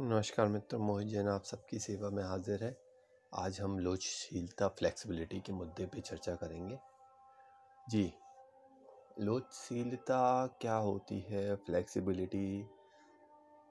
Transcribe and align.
नमस्कार 0.00 0.46
मित्र, 0.46 0.76
मोहित 0.76 1.08
जैन 1.08 1.28
आप 1.28 1.42
सबकी 1.42 1.78
सेवा 1.78 2.10
में 2.10 2.22
हाजिर 2.24 2.64
है। 2.64 2.76
आज 3.34 3.60
हम 3.60 3.78
लोचशीलता 3.78 4.68
फ्लेक्सिबिलिटी 4.68 5.40
के 5.40 5.52
मुद्दे 5.52 5.86
पे 5.86 6.00
चर्चा 6.00 6.34
करेंगे। 6.34 6.78
जी, 7.90 8.12
लोचशीलता 9.20 10.46
क्या 10.46 10.74
होती 10.74 11.20
है? 11.20 11.56
फ्लेक्सिबिलिटी 11.56 12.62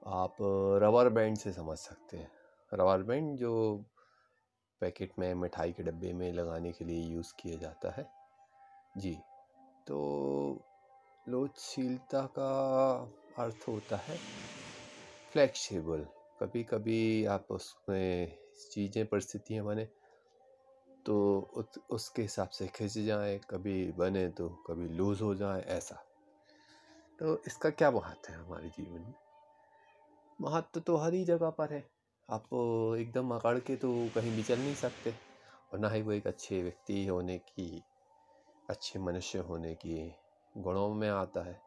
आप 0.06 0.36
रबर 0.82 1.08
बैंड 1.08 1.36
से 1.36 1.52
समझ 1.52 1.78
सकते 1.78 2.16
हैं। 2.16 2.30
रबर 2.74 3.02
बैंड 3.02 3.36
जो 3.36 3.84
पैकेट 4.80 5.12
में, 5.18 5.34
मिठाई 5.34 5.72
के 5.72 5.82
डब्बे 5.82 6.12
में 6.12 6.32
लगाने 6.32 6.72
के 6.72 6.84
लिए 6.84 7.00
यूज़ 7.00 7.32
किया 7.40 7.56
जाता 7.56 7.90
है। 7.90 8.10
जी 8.96 9.18
तो 9.86 9.98
लोचशीलता 11.28 12.22
का 12.26 12.52
अर्थ 13.38 13.68
होता 13.68 13.96
है 13.96 14.18
फ्लेक्सिबल 15.32 16.06
कभी 16.40 16.62
कभी 16.64 17.24
आप 17.24 17.46
उसमें 17.50 18.38
चीज़ें, 18.72 19.06
परिस्थितियाँ 19.06 19.64
बने 19.64 19.88
तो 21.06 21.40
उस 21.54 21.78
उसके 21.90 22.22
हिसाब 22.22 22.48
से 22.48 22.66
खिंच 22.66 22.98
जाए, 22.98 23.38
कभी 23.50 23.92
बने 23.92 24.28
तो 24.28 24.48
कभी 24.48 24.88
लूज़ 24.88 25.22
हो 25.22 25.34
जाए, 25.34 25.62
ऐसा। 25.62 25.94
तो 27.18 27.42
इसका 27.46 27.70
क्या 27.70 27.90
महत्व 27.90 28.32
है 28.32 28.38
हमारे 28.38 28.68
जीवन 28.68 29.00
में? 29.00 29.14
महत्व 30.40 30.80
तो 30.80 30.96
हर 30.96 31.14
ही 31.14 31.24
जगह 31.24 31.50
पर 31.50 31.72
है। 31.72 31.84
आप 32.28 32.44
एकदम 32.98 33.34
अकड़ 33.34 33.58
के 33.58 33.76
तो 33.76 33.92
कहीं 34.14 34.36
भी 34.36 34.42
चल 34.42 34.58
नहीं 34.58 34.74
सकते 34.74 35.14
और 35.72 35.78
ना 35.78 35.88
ही 35.88 36.02
वो 36.02 36.12
एक 36.12 36.26
अच्छे 36.26 36.62
व्यक्ति 36.62 37.06
होने 37.06 37.38
की, 37.38 37.84
अच्छे 38.70 38.98
मनुष्य 38.98 39.38
होने 39.38 39.74
की 39.74 40.14
गुणों 40.56 40.88
में 40.94 41.08
आता 41.08 41.42
है। 41.42 41.60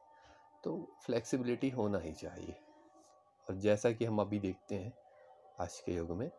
तो 0.63 0.98
फ्लेक्सिबिलिटी 1.01 1.70
होना 1.70 1.99
ही 1.99 2.13
चाहिए। 2.13 2.62
और 3.49 3.55
जैसा 3.55 3.91
कि 3.91 4.05
हम 4.05 4.20
अभी 4.20 4.39
देखते 4.39 4.75
हैं 4.75 4.93
आज 5.59 5.79
के 5.79 5.91
युग 5.91 6.11
में, 6.11 6.31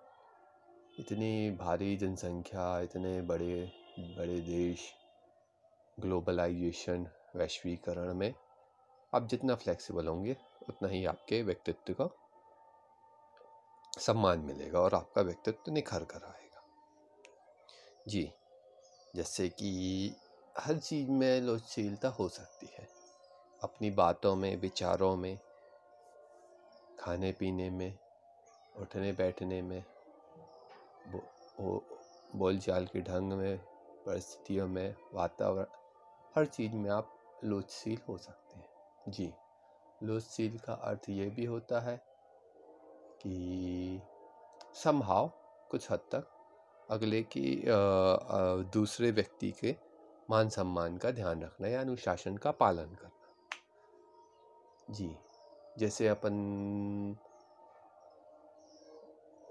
इतनी 0.98 1.50
भारी 1.50 1.96
जनसंख्या, 1.96 2.80
इतने 2.80 3.22
बड़े 3.22 3.72
बड़े 3.98 4.40
देश, 4.40 4.94
ग्लोबलाइजेशन, 6.00 7.08
वैश्वीकरण 7.36 8.14
में 8.14 8.34
आप 9.14 9.28
जितना 9.28 9.54
फ्लेक्सिबल 9.54 10.06
होंगे, 10.06 10.36
उतना 10.68 10.88
ही 10.88 11.04
आपके 11.04 11.42
व्यक्तित्व 11.42 11.92
का 11.92 12.08
सम्मान 14.00 14.38
मिलेगा 14.38 14.80
और 14.80 14.94
आपका 14.94 15.22
व्यक्तित्व 15.22 15.72
निखर 15.72 16.04
कर 16.04 16.24
आएगा। 16.24 16.62
जी, 18.08 18.32
जैसे 19.16 19.48
कि 19.48 20.16
हर 20.58 20.78
चीज़ 20.78 21.10
में 21.10 21.40
लोचशीलता 21.40 22.08
हो 22.08 22.28
सकती 22.28 22.66
है। 22.66 22.88
अपनी 23.62 23.90
बातों 23.90 24.36
में, 24.36 24.56
विचारों 24.56 25.16
में 25.16 25.38
खाने 27.04 27.32
पीने 27.32 27.70
में 27.70 27.98
उठने 28.76 29.12
बैठने 29.12 29.62
में 29.62 29.84
बोल 32.36 32.58
चाल 32.58 32.86
के 32.86 33.00
ढंग 33.00 33.32
में 33.32 33.58
परिस्थितियों 34.06 34.68
में 34.68 34.94
वातावरण 35.14 35.66
हर 36.36 36.46
चीज़ 36.46 36.72
में 36.72 36.90
आप 36.90 37.18
लोचशील 37.44 37.98
हो 38.08 38.18
सकते 38.18 38.58
हैं। 38.58 38.66
जी 39.08 39.32
लोचशील 40.02 40.58
का 40.58 40.74
अर्थ 40.74 41.00
ये 41.08 41.30
भी 41.30 41.44
होता 41.44 41.80
है 41.80 41.96
कि 43.20 44.02
संभाव 44.74 45.28
कुछ 45.70 45.90
हद 45.90 45.98
तक 45.98 46.26
अगले 46.90 47.22
की 47.22 47.68
आ, 47.68 47.74
आ, 47.74 48.56
दूसरे 48.56 49.10
व्यक्ति 49.10 49.52
के 49.52 49.76
मान 50.30 50.48
सम्मान 50.48 50.96
का 50.96 51.10
ध्यान 51.10 51.42
रखना 51.42 51.68
या 51.68 51.80
अनुशासन 51.80 52.36
का 52.36 52.50
पालन 52.50 52.94
करना। 52.94 53.10
जी। 54.90 55.16
जैसे 55.78 56.08
अपन 56.08 56.34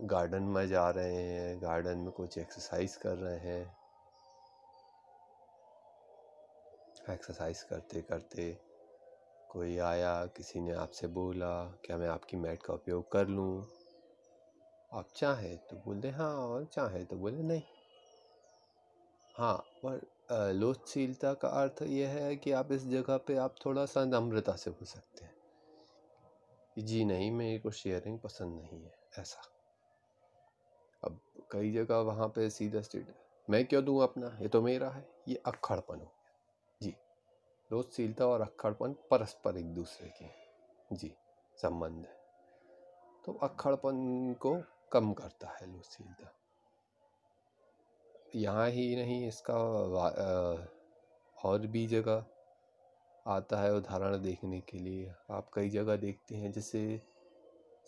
गार्डन 0.02 0.44
में 0.44 0.68
जा 0.68 0.90
रहे 0.90 1.16
हैं, 1.16 1.62
गार्डन 1.62 1.98
में 1.98 2.12
कुछ 2.12 2.38
एक्सरसाइज 2.38 2.96
कर 2.96 3.16
रहे 3.18 3.38
हैं। 3.38 3.76
एक्सरसाइज 7.10 7.62
करते 7.64 8.02
करते 8.02 8.52
कोई 9.50 9.78
आया, 9.78 10.26
किसी 10.26 10.60
ने 10.60 10.74
आपसे 10.74 11.08
बोला, 11.08 11.64
क्या 11.86 11.98
मैं 11.98 12.08
आपकी 12.08 12.38
मैट 12.38 12.64
का 12.64 12.74
उपयोग 12.74 13.12
कर 13.12 13.28
लूँ? 13.28 13.66
आप 14.94 15.08
चाहे 15.16 15.56
तो 15.70 15.78
बोले 15.78 16.10
हाँ 16.12 16.34
और 16.36 16.66
चाहे 16.66 17.04
तो 17.04 17.16
बोले 17.16 17.44
नहीं। 17.44 17.62
हाँ 19.36 19.56
पर 19.86 20.54
लोचशीलता 20.54 21.34
का 21.34 21.48
अर्थ 21.62 21.82
यह 21.82 22.10
है 22.10 22.36
कि 22.36 22.52
आप 22.52 22.72
इस 22.72 22.88
जगह 22.88 23.18
पे 23.18 23.36
आप 23.36 23.56
थोड़ा 23.66 23.86
सा 23.86 24.06
नम्रता 24.06 24.56
से 24.56 24.72
हो 24.72 24.86
सकते 24.86 25.26
हैं। 25.26 25.43
कि 26.76 26.82
जी 26.82 27.04
नहीं, 27.06 27.32
मेरे 27.32 27.60
को 27.60 27.72
शेयरिंग 27.72 28.20
पसंद 28.20 28.56
नहीं 28.56 28.84
है, 28.84 28.92
ऐसा। 29.20 29.42
अब 31.04 31.20
कई 31.52 31.72
जगह 31.72 31.98
वहाँ 32.02 32.28
पे 32.28 32.50
सीधा 32.50 32.82
स्टेट 32.82 33.16
मैं 33.48 33.66
क्यों 33.66 33.84
दूँ 33.86 34.02
अपना? 34.04 34.38
ये 34.42 34.48
तो 34.48 34.62
मेरा 34.62 34.90
है, 34.90 35.06
ये 35.28 35.42
अक्खड़पन 35.46 35.96
हो 35.96 36.06
गया। 36.06 36.22
जी 36.82 36.96
रोजशीलता 37.72 38.28
और 38.28 38.42
अक्खड़पन 38.42 38.94
परस्पर 39.12 39.58
एक 39.58 39.74
दूसरे 39.74 40.14
के 40.22 40.96
जी, 40.96 41.12
संबंध 41.58 42.06
है। 42.06 42.22
तो 43.26 43.34
अक्खड़पन 43.44 44.36
को 44.42 44.56
कम 44.92 45.14
करता 45.14 45.48
है 45.52 45.72
लोचशीलता 45.72 46.34
यहाँ 48.36 48.70
ही 48.70 48.96
नहीं, 48.96 49.28
इसका 49.28 49.56
और 51.38 51.68
भी 51.68 51.86
जगह 51.88 52.26
आता 53.26 53.58
है 53.58 53.74
उदाहरण 53.76 54.22
देखने 54.22 54.60
के 54.62 54.78
लिए। 54.78 55.12
आप 55.32 55.50
कई 55.54 55.70
जगह 55.70 55.96
देखते 55.96 56.36
हैं, 56.36 56.52
जैसे 56.52 57.02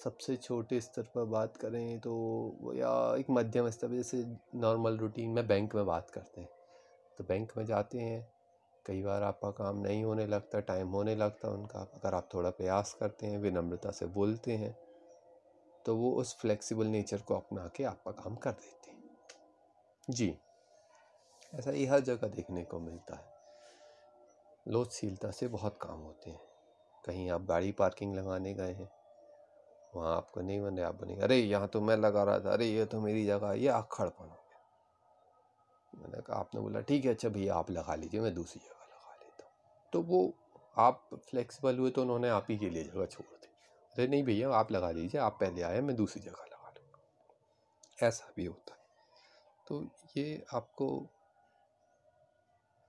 सबसे 0.04 0.36
छोटे 0.36 0.80
स्तर 0.82 1.04
पर 1.16 1.24
बात 1.26 1.58
करें 1.58 2.00
तो 2.00 2.72
या 2.76 3.16
एक 3.18 3.30
मध्यम 3.30 3.70
स्तर 3.70 3.88
पर, 3.88 3.94
जैसे 3.94 4.24
नॉर्मल 4.56 4.98
रूटीन 4.98 5.30
में 5.30 5.48
बैंक 5.48 5.76
में 5.76 5.86
बात 5.86 6.10
करते 6.10 6.42
हैं। 6.42 6.50
तो 7.18 7.24
बैंक 7.24 7.52
में 7.58 7.66
जाते 7.66 8.00
हैं, 8.00 8.28
कई 8.86 9.02
बार 9.04 9.24
आपका 9.24 9.52
काम 9.54 9.78
नहीं 9.78 10.04
होने 10.04 10.26
लगता, 10.28 10.60
टाइम 10.62 10.88
होने 10.90 11.16
लगता 11.16 11.50
उनका, 11.50 11.80
अगर 11.80 12.14
आप 12.14 12.30
थोड़ा 12.34 12.50
प्रयास 12.50 12.94
करते 12.94 13.28
हैं, 13.28 13.38
विनम्रता 13.38 13.92
से 13.92 14.06
बोलते 14.08 14.52
हैं 14.52 14.76
तो 15.86 15.96
वो 15.96 16.12
उस 16.12 16.36
फ्लेक्सिबल 16.38 16.88
नेचर 16.88 17.18
को 17.18 17.36
अपना 17.36 17.70
के 17.76 17.84
आपका 17.84 18.12
काम 18.14 18.36
कर 18.36 18.52
देते 18.52 18.92
हैं। 18.92 19.04
जी, 20.10 20.36
ऐसा 21.54 21.72
ही 21.72 21.86
हर 21.86 22.00
जगह 22.00 22.28
देखने 22.28 22.64
को 22.64 22.80
मिलता 22.80 23.16
है। 23.16 23.35
लोचशीलता 24.68 25.32
से 25.32 25.48
बहुत 25.48 25.80
काम 25.82 26.00
होते 26.00 26.30
हैं। 26.30 26.42
कहीं 27.06 27.30
आप 27.30 27.42
गाड़ी 27.42 27.72
पार्किंग 27.72 28.16
लगाने 28.16 28.54
गए 28.54 28.74
हैं, 28.74 28.92
वहाँ 29.96 30.18
आपको 30.18 30.42
नहीं 30.42 30.62
बने, 30.62 30.82
आप 30.82 30.96
बने 30.96 31.16
अरे, 31.16 31.38
यहाँ 31.38 31.68
तो 31.68 31.82
मैं 31.82 31.98
लगा 31.98 32.24
रहा 32.24 32.40
था, 32.40 32.54
अरे, 32.54 32.66
ये 32.66 32.86
तो 32.86 33.02
मेरी 33.02 33.26
जगह 33.26 33.54
ये 33.54 33.68
अखड़पन 33.68 34.26
हो 34.26 34.44
गया। 34.50 34.62
मैंने 36.02 36.22
कहा, 36.22 36.38
आपने 36.38 36.62
बोला, 36.62 36.82
ठीक 36.82 37.06
है 37.06 37.12
अच्छा 37.12 37.30
भैया, 37.30 37.56
आप 37.56 37.72
लगा 37.72 37.96
लीजिए, 37.96 38.22
मैं 38.22 38.34
दूसरी 38.34 38.60
जगह 38.60 38.86
लगा 38.86 39.16
लेता 39.22 39.46
हूँ। 39.46 39.54
तो 39.94 40.02
वो, 40.02 40.34
आप 40.78 41.10
फ्लेक्सिबल 41.30 41.78
हुए 41.78 41.92
तो 41.92 42.02
उन्होंने 42.02 42.30
आप 42.30 42.48
ही 42.50 42.58
के 42.58 42.70
लिए 42.70 42.84
जगह 42.84 43.06
छोड़ 43.06 43.36
दी। 43.36 43.48
अरे, 43.94 44.08
नहीं 44.08 44.24
भैया, 44.24 44.50
आप 44.50 44.72
लगा 44.72 44.92
लीजिए, 44.92 45.22
आप 45.22 45.38
पहले 45.40 45.62
आए, 45.62 45.82
मैं 45.82 45.96
दूसरी 45.96 46.22
जगह 46.22 46.46
लगा 46.46 46.74
लूँगा। 46.78 48.08
ऐसा 48.08 48.34
भी 48.36 48.46
होता 48.46 48.74
है। 48.74 48.80
तो 49.68 49.84
ये 50.18 50.46
आपको 50.54 51.08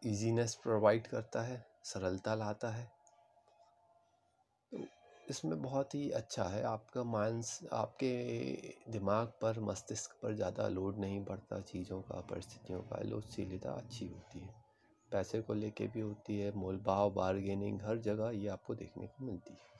इजीनेस 0.03 0.55
प्रोवाइड 0.55 1.07
करता 1.07 1.43
है, 1.43 1.67
सरलता 1.85 2.35
लाता 2.35 2.69
है। 2.69 2.91
तो 4.73 4.87
इसमें 5.31 5.63
बहुत 5.63 5.95
ही 5.95 6.11
अच्छा 6.11 6.45
है, 6.45 6.63
आपका 6.63 7.03
माइंस 7.05 7.61
आपके 7.73 8.13
दिमाग 8.91 9.27
पर, 9.27 9.61
मस्तिष्क 9.61 10.17
पर 10.23 10.35
ज़्यादा 10.35 10.69
लोड 10.69 10.99
नहीं 10.99 11.25
पड़ता 11.25 11.61
चीज़ों 11.61 12.01
का, 12.01 12.21
परिस्थितियों 12.21 12.81
का 12.81 13.01
लोचशीलता 13.03 13.71
अच्छी 13.71 14.07
होती 14.07 14.41
है। 14.41 14.55
पैसे 15.13 15.41
को 15.43 15.55
लेके 15.55 15.87
भी 15.87 16.01
होती 16.01 16.39
है, 16.39 16.53
मोल 16.53 16.77
भाव 16.77 17.11
बारगेनिंग 17.11 17.81
हर 17.83 17.99
जगह 17.99 18.31
ये 18.31 18.49
आपको 18.49 18.75
देखने 18.75 19.07
को 19.07 19.25
मिलती 19.25 19.53
है। 19.53 19.75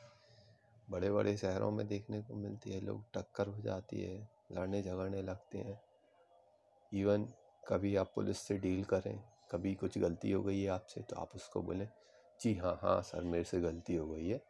बड़े 0.91 1.11
बड़े 1.11 1.37
शहरों 1.37 1.71
में 1.71 1.87
देखने 1.87 2.23
को 2.23 2.35
मिलती 2.35 2.71
है, 2.71 2.81
लोग 2.81 3.05
टक्कर 3.15 3.47
हो 3.47 3.61
जाती 3.61 4.01
है 4.03 4.29
लड़ने 4.53 4.83
झगड़ने 4.83 5.23
लगते 5.23 5.59
हैं। 5.59 5.81
इवन 6.93 7.29
कभी 7.69 7.97
आप 7.97 8.13
पुलिस 8.15 8.39
से 8.39 8.59
डील 8.59 8.85
करें 8.85 9.36
कभी 9.51 9.75
कुछ 9.75 9.99
गलती 9.99 10.31
हो 10.31 10.43
गई 10.43 10.61
है 10.61 10.69
आपसे 10.71 11.01
तो 11.01 11.17
आप 11.17 11.35
उसको 11.35 11.63
बोलें, 11.63 11.89
जी 12.41 12.55
हाँ 12.55 12.79
हाँ 12.83 13.01
सर, 13.03 13.23
मेरे 13.23 13.45
से 13.45 13.61
गलती 13.61 13.97
हो 13.97 14.07
गई 14.09 14.29
है। 14.29 14.41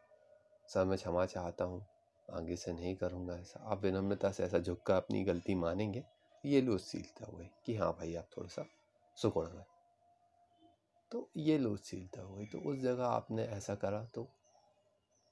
सर, 0.69 0.85
मैं 0.85 0.97
क्षमा 0.99 1.27
चाहता 1.27 1.65
हूँ, 1.65 1.85
आगे 2.29 2.57
से 2.57 2.73
नहीं 2.73 2.95
करूँगा 2.97 3.35
ऐसा। 3.35 3.65
आप 3.65 3.83
विनम्रता 3.83 4.31
से 4.31 4.45
ऐसा 4.45 4.59
झुक 4.59 4.83
कर 4.83 4.95
अपनी 4.95 5.23
गलती 5.25 5.55
मानेंगे, 5.55 6.05
ये 6.45 6.61
लूज 6.61 6.81
सीलता 6.81 7.27
हुए 7.27 7.49
कि 7.67 7.77
हाँ 7.77 7.93
भाई, 7.93 8.15
आप 8.15 8.29
थोड़ा 8.37 8.49
सा 8.49 8.67
सुकड़ 9.17 9.47
गए 9.47 9.65
तो 11.11 11.29
ये 11.37 11.57
लूज 11.59 11.79
सीलता 11.81 12.23
हुई 12.23 12.45
तो 12.45 12.59
उस 12.61 12.79
जगह 12.79 13.05
आपने 13.05 13.45
ऐसा 13.47 13.75
करा 13.75 14.03
तो 14.15 14.27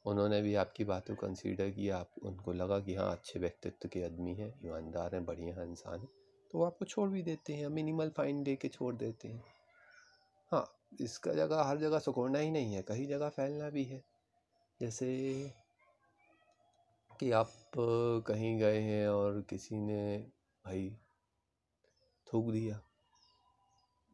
उन्होंने 0.04 0.40
भी 0.42 0.54
आपकी 0.54 0.84
बातों 0.84 1.14
को 1.14 1.26
कंसीडर 1.26 1.70
किया। 1.70 1.96
आप, 1.98 2.10
उनको 2.22 2.52
लगा 2.52 2.78
कि 2.80 2.94
हाँ 2.94 3.10
अच्छे 3.12 3.38
व्यक्तित्व 3.38 3.88
के 3.88 4.02
आदमी 4.04 4.34
हैं, 4.34 4.52
ईमानदार 4.64 5.14
हैं, 5.14 5.24
बढ़िया 5.24 5.62
इंसान 5.62 6.00
हैं। 6.00 6.08
तो 6.54 6.58
वो 6.58 6.64
आपको 6.64 6.84
छोड़ 6.84 7.08
भी 7.10 7.22
देते 7.22 7.52
हैं, 7.52 7.68
मिनिमल 7.68 8.08
फाइन 8.08 8.42
दे 8.44 8.54
के 8.56 8.68
छोड़ 8.68 8.94
देते 8.94 9.28
हैं। 9.28 9.44
हाँ 10.52 10.66
इसका 11.00 11.32
जगह, 11.32 11.62
हर 11.62 11.78
जगह 11.78 11.98
सुकूरना 11.98 12.38
ही 12.38 12.50
नहीं 12.50 12.74
है 12.74 12.82
कई 12.82 13.06
जगह 13.06 13.28
फैलना 13.28 13.70
भी 13.70 13.84
है। 13.84 14.02
जैसे 14.80 15.08
कि 17.20 17.30
आप 17.30 17.52
कहीं 18.26 18.58
गए 18.58 18.80
हैं 18.80 19.08
और 19.08 19.40
किसी 19.40 19.78
ने, 19.78 20.18
भाई, 20.64 20.96
थूक 22.26 22.50
दिया, 22.52 22.80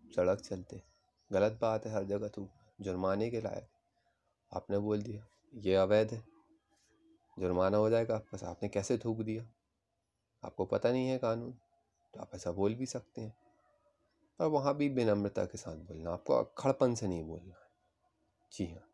सड़क 0.04 0.40
चलते, 0.40 0.82
गलत 1.30 1.58
बात 1.62 1.86
है, 1.86 1.94
हर 1.94 2.04
जगह 2.06 2.28
थूक, 2.28 2.50
जुर्माने 2.80 3.30
के 3.30 3.40
लायक। 3.40 3.68
आपने 4.52 4.78
बोल 4.78 5.02
दिया, 5.02 5.26
ये 5.54 5.74
अवैध 5.76 6.14
है, 6.14 6.24
जुर्माना 7.38 7.76
हो 7.76 7.90
जाएगा, 7.90 8.22
बस 8.34 8.44
आपने 8.44 8.68
कैसे 8.68 8.98
थूक 8.98 9.20
दिया? 9.20 9.50
आपको 10.42 10.64
पता 10.66 10.92
नहीं 10.92 11.08
है 11.08 11.18
कानून। 11.18 11.58
तो 12.14 12.20
आप 12.20 12.30
ऐसा 12.34 12.50
बोल 12.50 12.74
भी 12.74 12.86
सकते 12.86 13.20
हैं। 13.20 13.34
पर 14.38 14.46
वहाँ 14.46 14.76
भी 14.76 14.88
विनम्रता 14.88 15.44
के 15.44 15.58
साथ 15.58 15.76
बोलना, 15.76 16.10
आपको 16.10 16.34
अक्खड़पन 16.34 16.94
से 16.94 17.06
नहीं 17.06 17.22
बोलना 17.22 17.54
है। 17.54 17.68
जी 18.52 18.66
हाँ 18.66 18.86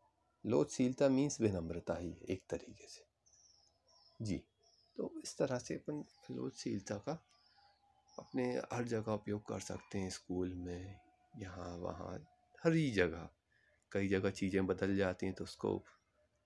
लोचशीलता 0.47 1.09
मीन्स 1.09 1.41
विनम्रता 1.41 1.95
ही, 1.95 2.17
एक 2.29 2.43
तरीके 2.51 2.87
से। 2.89 3.05
जी 4.25 4.37
तो 4.97 5.13
इस 5.25 5.37
तरह 5.39 5.59
से 5.59 5.75
अपन 5.75 6.05
लोचशीलता 6.31 6.97
का 6.97 7.13
अपने 8.19 8.45
हर 8.73 8.85
जगह 8.85 9.13
उपयोग 9.13 9.47
कर 9.49 9.61
सकते 9.61 9.99
हैं, 9.99 10.11
स्कूल 10.11 10.55
में, 10.55 11.01
यहाँ, 11.39 11.77
वहाँ, 11.77 12.27
हर 12.65 12.73
ही 12.73 12.91
जगह। 12.91 13.29
कई 13.93 14.09
जगह 14.09 14.31
चीज़ें 14.31 14.67
बदल 14.67 14.97
जाती 14.97 15.27
हैं 15.27 15.35
तो 15.35 15.45
उसको 15.45 15.85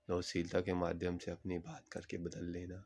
लोचशीलता 0.09 0.61
के 0.61 0.73
माध्यम 0.73 1.17
से 1.17 1.31
अपनी 1.31 1.57
बात 1.59 1.87
करके 1.91 2.17
बदल 2.17 2.45
लेना। 2.45 2.83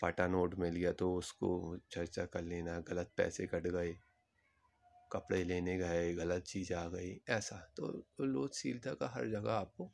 फाटा 0.00 0.26
नोट 0.26 0.54
में 0.54 0.70
लिया 0.70 0.92
तो 0.92 1.14
उसको 1.14 1.78
चर्चा 1.90 2.26
कर 2.26 2.42
लेना, 2.42 2.80
गलत 2.80 3.12
पैसे 3.16 3.46
कट 3.46 3.66
गए, 3.66 3.98
कपड़े 5.12 5.44
लेने 5.44 5.78
गए, 5.78 6.14
गलत 6.14 6.42
चीज़ 6.42 6.74
आ 6.74 6.88
गई, 6.88 7.20
ऐसा। 7.28 7.56
तो 7.76 8.06
लोचशीलता 8.20 8.94
का 8.94 9.08
हर 9.08 9.28
जगह 9.28 9.52
आपको 9.52 9.92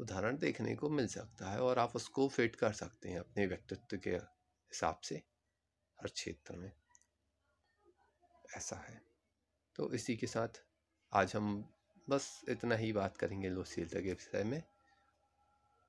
उदाहरण 0.00 0.38
देखने 0.38 0.76
को 0.76 0.88
मिल 0.90 1.06
सकता 1.06 1.50
है 1.50 1.60
और 1.60 1.78
आप 1.78 1.96
उसको 1.96 2.28
फिट 2.28 2.56
कर 2.56 2.72
सकते 2.72 3.08
हैं 3.08 3.18
अपने 3.18 3.46
व्यक्तित्व 3.46 3.96
के 3.96 4.10
हिसाब 4.10 5.00
से 5.00 5.16
हर 6.00 6.08
क्षेत्र 6.08 6.56
में। 6.56 6.72
ऐसा 8.56 8.76
है। 8.76 9.02
तो 9.76 9.92
इसी 9.92 10.16
के 10.16 10.26
साथ 10.26 10.48
आज 11.12 11.36
हम 11.36 11.74
बस 12.08 12.42
इतना 12.48 12.74
ही 12.74 12.92
बात 12.92 13.16
करेंगे 13.16 13.48
लोचशीलता 13.48 14.00
के 14.00 14.12
विषय 14.12 14.44
में 14.44 14.62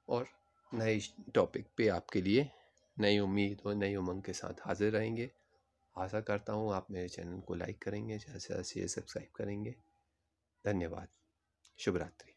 और 0.10 0.28
नए 0.74 1.00
टॉपिक 1.36 1.68
पे 1.78 1.88
आपके 1.88 2.22
लिए 2.22 2.52
नई 2.98 3.20
उम्मीद 3.20 3.62
और 3.66 3.76
नई 3.76 3.96
उमंग 3.96 4.24
के 4.24 4.34
साथ 4.34 4.62
हाजिर 4.62 4.92
रहेंगे। 4.92 5.30
आशा 5.96 6.22
करता 6.22 6.54
हूँ 6.54 6.74
आप 6.74 6.88
मेरे 6.92 7.10
चैनल 7.10 7.40
को 7.40 7.56
लाइक 7.56 7.82
करेंगे 7.82 8.18
ज़्यादा 8.18 8.40
से 8.40 8.64
ज़्यादा 8.64 8.88
सब्सक्राइब 8.88 9.30
करेंगे। 9.36 9.76
धन्यवाद। 10.66 11.08
शुभ 11.80 11.98
रात्रि 11.98 12.37